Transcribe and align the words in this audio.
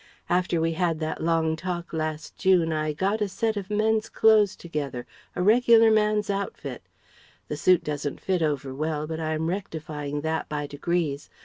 After 0.31 0.59
we 0.59 0.73
had 0.73 0.99
that 0.99 1.21
long 1.21 1.55
talk 1.55 1.93
last 1.93 2.35
June 2.35 2.73
I 2.73 2.91
got 2.91 3.21
a 3.21 3.27
set 3.27 3.55
of 3.55 3.69
men's 3.69 4.09
clothes 4.09 4.55
together, 4.55 5.05
a 5.35 5.43
regular 5.43 5.91
man's 5.91 6.27
outfit. 6.31 6.81
The 7.49 7.55
suit 7.55 7.83
doesn't 7.83 8.19
fit 8.19 8.41
over 8.41 8.73
well 8.73 9.05
but 9.05 9.19
I 9.19 9.33
am 9.33 9.45
rectifying 9.45 10.21
that 10.21 10.49
by 10.49 10.65
degrees. 10.65 11.29